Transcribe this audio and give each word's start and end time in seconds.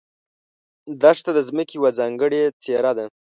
دښته 1.01 1.31
د 1.33 1.39
ځمکې 1.49 1.73
یوه 1.77 1.89
ځانګړې 1.99 2.41
څېره 2.63 2.91
ده. 2.97 3.05